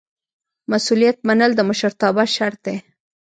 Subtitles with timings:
[0.71, 2.77] مسؤلیت منل د مشرتابه شرط دی.